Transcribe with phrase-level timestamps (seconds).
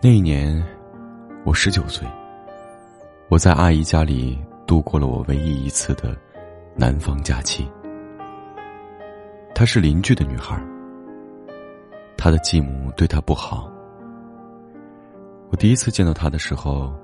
[0.00, 0.64] 那一年，
[1.44, 2.06] 我十九岁。
[3.28, 6.16] 我在阿姨家里度过了我唯一一次的
[6.76, 7.68] 南方假期。
[9.56, 10.56] 她是邻居的女孩。
[12.16, 13.68] 她的继母对她不好。
[15.50, 16.94] 我第一次见到她的时候，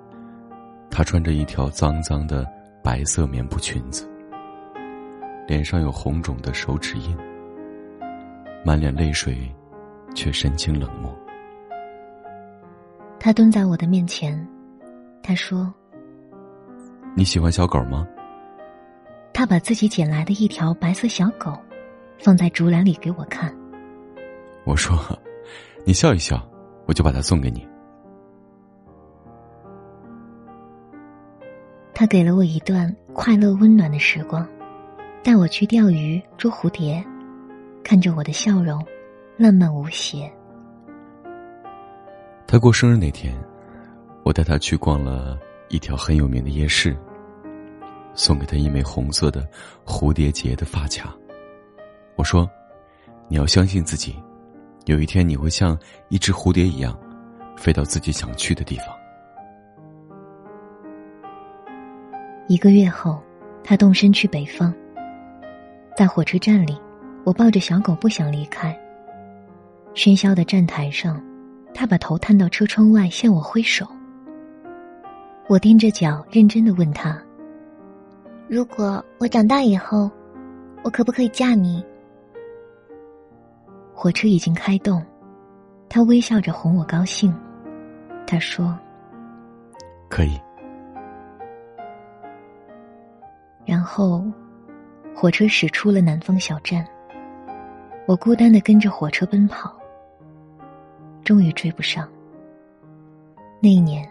[0.88, 2.46] 她穿着一条脏脏的
[2.80, 4.08] 白色棉布裙子，
[5.48, 7.16] 脸上有红肿的手指印，
[8.64, 9.52] 满脸泪水，
[10.14, 11.12] 却神情冷漠。
[13.18, 14.46] 她蹲在我的面前，
[15.22, 15.72] 他说。
[17.16, 18.06] 你喜欢小狗吗？
[19.32, 21.52] 他把自己捡来的一条白色小狗，
[22.18, 23.54] 放在竹篮里给我看。
[24.64, 24.96] 我说
[25.84, 26.40] ：“你笑一笑，
[26.86, 27.66] 我就把它送给你。”
[31.94, 34.46] 他给了我一段快乐温暖的时光，
[35.22, 37.04] 带我去钓鱼、捉蝴蝶，
[37.82, 38.84] 看着我的笑容，
[39.36, 40.32] 浪漫无邪。
[42.54, 43.36] 他过生日那天，
[44.22, 45.36] 我带他去逛了。
[45.70, 46.96] 一条很有名的夜市，
[48.14, 49.44] 送给他一枚红色的
[49.84, 51.12] 蝴蝶结的发卡。
[52.14, 52.48] 我说
[53.26, 54.14] ：“你要相信自己，
[54.84, 55.76] 有一天你会像
[56.10, 56.96] 一只蝴蝶一样，
[57.56, 58.86] 飞到自己想去的地方。”
[62.46, 63.20] 一个月后，
[63.64, 64.72] 他动身去北方。
[65.96, 66.80] 在火车站里，
[67.24, 68.78] 我抱着小狗不想离开。
[69.92, 71.20] 喧嚣的站台上，
[71.74, 73.84] 他把头探到车窗外向我挥手。
[75.48, 77.20] 我踮着脚，认真的问他
[78.48, 80.10] ：“如果我长大以后，
[80.82, 81.84] 我可不可以嫁你？”
[83.92, 85.04] 火车已经开动，
[85.88, 87.34] 他微笑着哄我高兴。
[88.26, 88.78] 他说
[90.08, 90.40] ：“可以。”
[93.66, 94.24] 然后，
[95.14, 96.86] 火车驶出了南方小站。
[98.06, 99.74] 我孤单的跟着火车奔跑，
[101.24, 102.08] 终于追不上。
[103.60, 104.08] 那一年。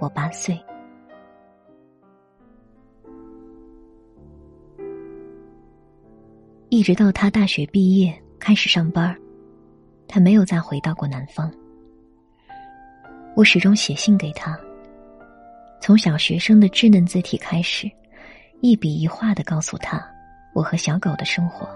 [0.00, 0.60] 我八岁，
[6.70, 9.16] 一直到他大学毕业开始上班
[10.08, 11.48] 他没有再回到过南方。
[13.36, 14.58] 我始终写信给他，
[15.80, 17.88] 从小学生的稚嫩字体开始，
[18.60, 20.04] 一笔一画的告诉他
[20.52, 21.68] 我和小狗的生活。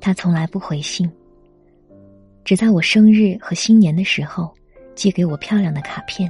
[0.00, 1.12] 他从来不回信，
[2.48, 4.54] 只在我生日和新年的时候。
[4.94, 6.28] 寄给我漂亮的卡片，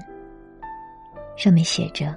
[1.36, 2.14] 上面写着：“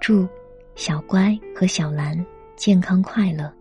[0.00, 0.26] 祝
[0.74, 3.52] 小乖和小兰健康快乐。”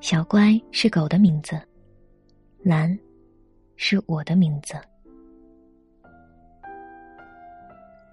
[0.00, 1.60] 小乖是狗的名字，
[2.62, 2.96] 兰
[3.76, 4.74] 是我的名字。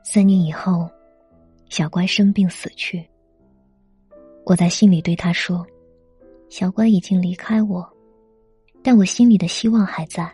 [0.03, 0.89] 三年以后，
[1.69, 3.07] 小乖生病死去。
[4.43, 5.65] 我在信里对他说
[6.49, 7.89] ：“小乖已经离开我，
[8.83, 10.31] 但我心里的希望还在。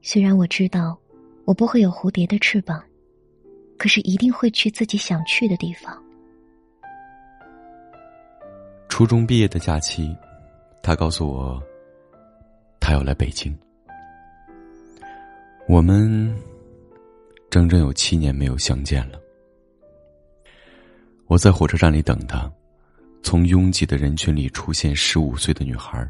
[0.00, 0.98] 虽然我知道。”
[1.44, 2.80] 我不会有蝴蝶的翅膀，
[3.76, 6.00] 可是一定会去自己想去的地方。
[8.88, 10.16] 初中毕业的假期，
[10.84, 11.60] 他告诉我，
[12.78, 13.52] 他要来北京。
[15.66, 16.32] 我们
[17.50, 19.20] 整整有七年没有相见了。
[21.26, 22.48] 我在火车站里等他，
[23.24, 26.08] 从拥挤的人群里出现十五岁的女孩，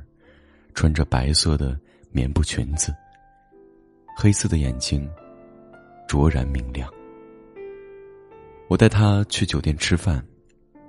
[0.75, 1.79] 穿着白色的
[2.11, 2.95] 棉布裙子，
[4.17, 5.09] 黑色的眼睛。
[6.09, 6.93] 卓然明亮。
[8.69, 10.23] 我带他去酒店吃饭，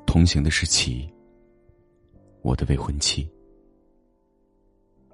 [0.06, 1.10] 同行的是齐，
[2.42, 3.26] 我的未婚妻。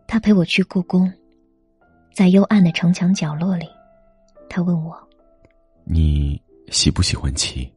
[0.07, 1.12] 他陪我去故宫，
[2.12, 3.68] 在幽暗的城墙角落里，
[4.50, 4.97] 他问我
[5.86, 7.72] ：“你喜不喜欢齐？”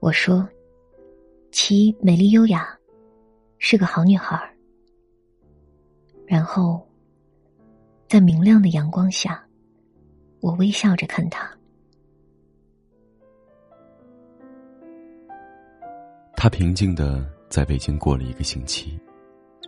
[0.00, 0.46] 我说
[1.50, 2.68] ：“齐美丽优雅，
[3.58, 4.38] 是个好女孩。”
[6.28, 6.86] 然后，
[8.06, 9.42] 在明亮的阳光下。
[10.40, 11.50] 我微笑着看他。
[16.36, 18.96] 他平静的在北京过了一个星期，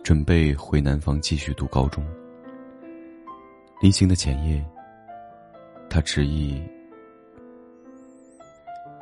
[0.01, 2.05] 准备回南方继续读高中。
[3.81, 4.65] 临行的前夜，
[5.89, 6.63] 他执意，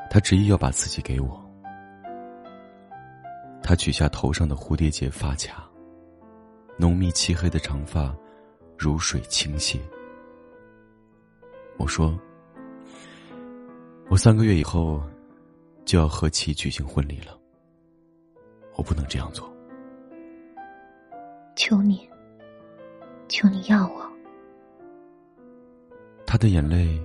[0.10, 1.40] 他执意要把自己给我。
[3.62, 5.69] 他取下头上的蝴蝶结发卡，
[6.80, 8.16] 浓密漆黑的长发
[8.78, 9.78] 如水倾泻。
[11.78, 12.18] 我说
[14.10, 15.04] ：“我三个月以后
[15.84, 17.38] 就要和其举行婚礼了，
[18.76, 19.54] 我不能这样做。
[21.54, 22.10] 求你，
[23.28, 24.10] 求你要我。”
[26.26, 26.98] 他的眼泪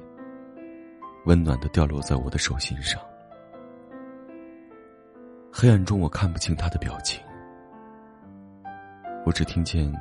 [1.25, 3.03] 温暖的掉落在我的手心上。
[5.53, 7.21] 黑暗中，我看不清他的表情，
[9.25, 9.93] 我只听见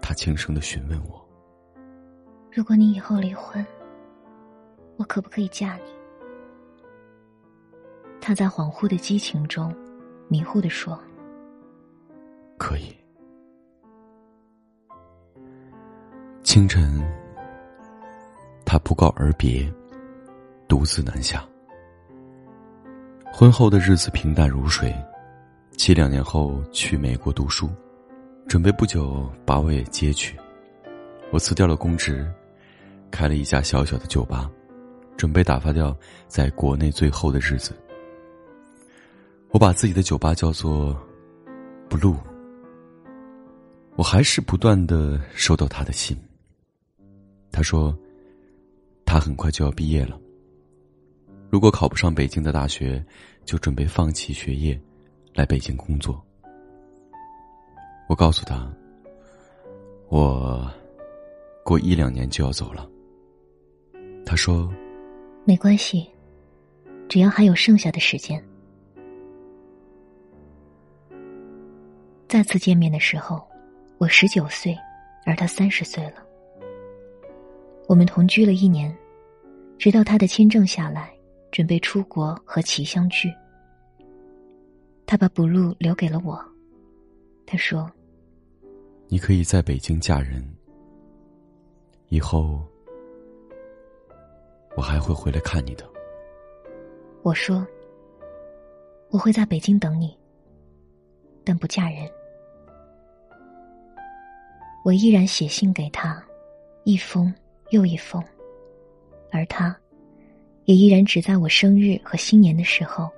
[0.00, 1.22] 他轻声的询问我。
[2.50, 3.64] 如果你以后离婚，
[4.96, 5.82] 我可不可以嫁你？
[8.20, 9.74] 他在恍惚的激情中，
[10.28, 10.98] 迷糊的说
[12.58, 12.96] ：“可以。”
[16.42, 17.00] 清晨，
[18.64, 19.70] 他不告而别，
[20.66, 21.46] 独自南下。
[23.30, 24.94] 婚后的日子平淡如水，
[25.76, 27.68] 其两年后去美国读书，
[28.48, 30.36] 准备不久把我也接去。
[31.32, 32.24] 我辞掉了公职，
[33.10, 34.48] 开了一家小小的酒吧，
[35.16, 35.96] 准备打发掉
[36.28, 37.76] 在国内最后的日子。
[39.50, 40.96] 我把自己的酒吧叫做
[41.88, 42.16] “blue”。
[43.96, 46.16] 我还是不断的收到他的信。
[47.50, 47.96] 他说，
[49.04, 50.20] 他很快就要毕业了。
[51.50, 53.04] 如果考不上北京的大学，
[53.44, 54.78] 就准备放弃学业，
[55.34, 56.22] 来北京工作。
[58.06, 58.70] 我告诉他，
[60.08, 60.70] 我
[61.64, 62.88] 过一两年就要走了。
[64.24, 64.72] 他说，
[65.44, 66.08] 没关系，
[67.08, 68.42] 只要还有剩下的时间。
[72.28, 73.46] 再次见面的时候，
[73.98, 74.76] 我十九岁，
[75.24, 76.24] 而他三十岁了。
[77.88, 78.96] 我们同居了一年，
[79.78, 81.12] 直到他的签证下来。
[81.52, 83.32] 准备出国和其相聚，
[85.06, 86.38] 他把补录留给了我。
[87.46, 87.90] 他说
[89.08, 90.44] ：“你可以在北京嫁人，
[92.08, 92.60] 以后
[94.76, 95.84] 我还会回来看你的。”
[97.22, 97.66] 我说
[99.10, 100.16] ：“我会在北京等你，
[101.44, 102.10] 但不嫁人。”
[104.84, 106.24] 我依然写信给他，
[106.84, 107.32] 一封
[107.70, 108.22] 又一封，
[109.30, 109.76] 而他。
[110.64, 113.08] 也依然只在我生日和新年的时候，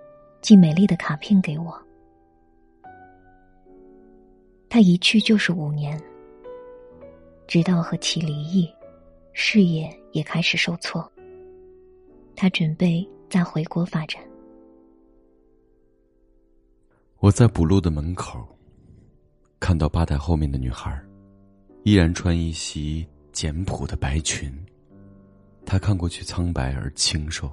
[0.42, 1.82] 寄美丽的卡片给我。
[4.68, 5.98] 他一去就是五年，
[7.46, 8.70] 直到和其离异，
[9.32, 11.10] 事业也开始受挫。
[12.36, 14.22] 他准备再回国发展。
[17.18, 18.46] 我在补录的门口，
[19.58, 20.96] 看到吧台后面的女孩，
[21.82, 24.52] 依然穿一袭简朴的白裙。
[25.64, 27.50] 她看过去苍白而清瘦。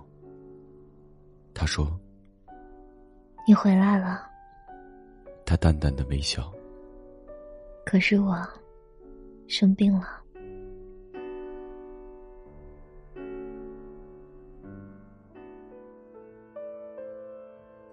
[1.53, 1.99] 他说
[3.47, 4.29] ：“你回来了。”
[5.45, 6.53] 他淡淡的微笑。
[7.85, 8.35] 可是我
[9.47, 10.21] 生病了。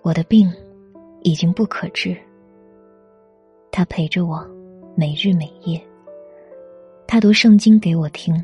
[0.00, 0.50] 我的病
[1.23, 2.17] 已经不可治。
[3.71, 4.44] 他陪着我，
[4.97, 5.81] 每日每夜。
[7.06, 8.35] 他读圣经给我听。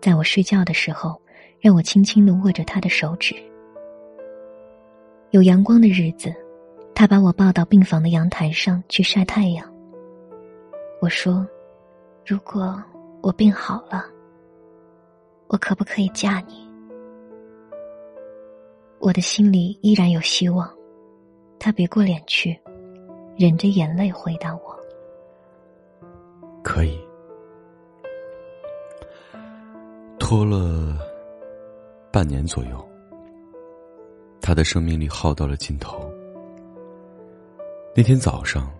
[0.00, 1.18] 在我睡觉的时候，
[1.60, 3.34] 让我轻轻的握着他的手指。
[5.30, 6.34] 有阳光的日子，
[6.94, 9.71] 他把我抱到病房的阳台上去晒太阳。
[11.02, 11.44] 我说
[12.24, 12.80] ：“如果
[13.22, 14.04] 我病好了，
[15.48, 16.64] 我可不可以嫁你？”
[19.00, 20.72] 我的心里依然有希望。
[21.58, 22.56] 他别过脸去，
[23.36, 24.78] 忍着眼泪回答我
[26.62, 26.96] ：“可以。”
[30.20, 30.96] 拖了
[32.12, 32.88] 半年左右，
[34.40, 36.08] 他的生命力耗到了尽头。
[37.92, 38.70] 那天早上，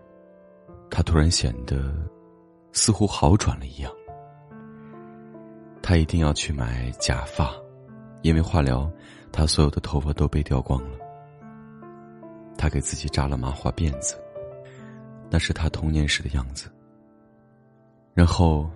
[0.94, 1.90] 他突然显得
[2.72, 3.90] 似乎好转了一样。
[5.80, 7.50] 他一定要去买假发，
[8.20, 8.92] 因为化疗，
[9.32, 10.99] 他所有的头发都被掉光了。
[12.58, 14.16] 他给自己扎了麻花辫子，
[15.30, 16.70] 那是他童年时的样子。
[18.12, 18.70] 然后。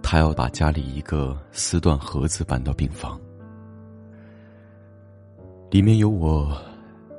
[0.00, 3.20] 他要把家里一个丝缎盒子搬到病房，
[5.70, 6.56] 里面有我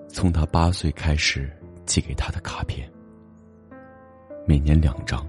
[0.08, 1.52] 从他八岁开始
[1.86, 2.90] 寄给他的卡片，
[4.50, 5.24] 每年两张，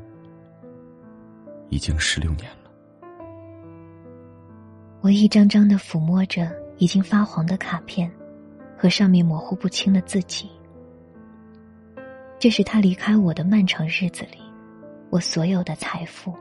[1.68, 2.70] 已经十六年了。
[5.02, 8.10] 我一张张的抚摸着已经发黄的卡片，
[8.78, 10.48] 和上面模糊不清的自己。
[12.38, 14.38] 这是他离开我的漫长日子里，
[15.10, 16.34] 我所有的财富。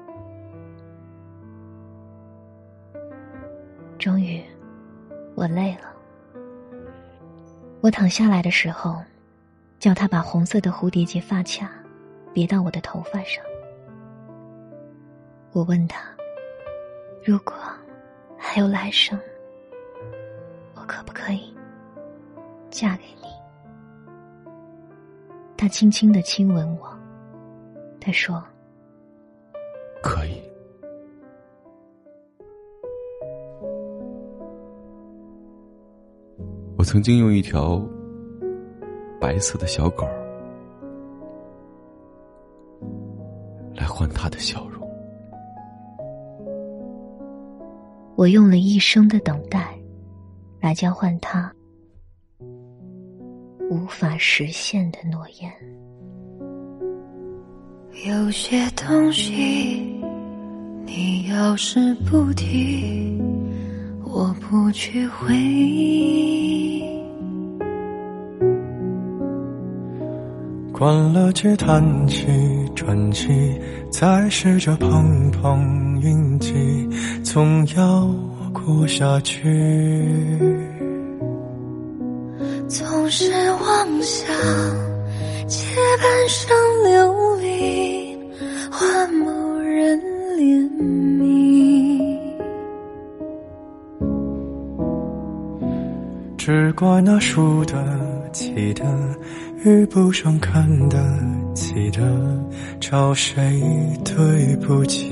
[3.98, 4.42] 终于，
[5.36, 5.92] 我累了。
[7.82, 9.04] 我躺下来的时候，
[9.80, 11.70] 叫他把红色的蝴蝶结发卡
[12.40, 13.44] 别到我的头发上。
[15.52, 16.00] 我问他
[17.22, 17.54] ：“如果
[18.38, 19.20] 还有来生，
[20.74, 21.54] 我可不可以
[22.70, 23.28] 嫁给你？”
[25.58, 26.98] 他轻轻的亲吻我，
[28.00, 28.42] 他说
[30.02, 30.42] ：“可以。”
[36.78, 37.86] 我曾经用一条
[39.20, 40.08] 白色的小狗
[44.22, 44.86] 他的笑容。
[48.18, 49.74] 我用了一生的等待，
[50.60, 51.50] 来交换他
[53.70, 55.50] 无法实现的诺言。
[58.06, 60.04] 有些东西，
[60.86, 63.18] 你要是不提，
[64.04, 66.84] 我不去回忆。
[70.74, 72.26] 关了机，弹起
[72.90, 73.30] 传奇，
[73.92, 76.90] 再试着碰碰运气，
[77.24, 78.10] 总要
[78.52, 79.48] 过下去。
[82.68, 84.36] 总是妄想
[85.48, 88.18] 借半生流离
[88.72, 90.00] 换某人
[90.36, 90.68] 怜
[91.20, 92.18] 悯，
[96.40, 97.78] 只怪那输得
[98.34, 98.84] 起的。
[99.66, 100.98] 遇不上看得
[101.60, 102.02] 记得，
[102.80, 103.62] 找谁
[104.06, 105.12] 对不起？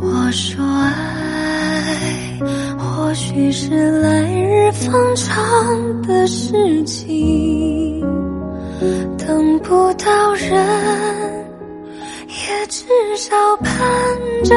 [0.00, 2.38] 我说爱，
[2.78, 8.00] 或许是来日方长的事情，
[9.18, 10.50] 等不到人，
[12.26, 13.68] 也至少盼
[14.44, 14.56] 着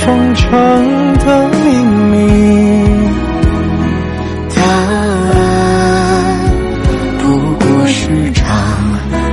[0.00, 0.50] 封城
[1.18, 1.56] 的秘
[2.10, 2.14] 密，
[4.54, 5.34] 答案
[7.18, 7.22] 不
[7.64, 8.44] 过是场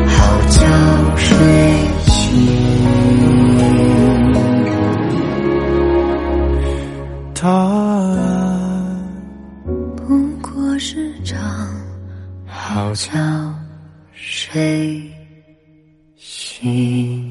[0.07, 0.15] 好
[0.49, 0.59] 觉
[1.17, 1.27] 睡
[2.05, 2.11] 醒，
[7.33, 8.95] 答案
[9.97, 9.99] 不
[10.41, 11.37] 过是场。
[12.47, 13.09] 好觉
[14.13, 15.01] 睡
[16.15, 17.30] 醒。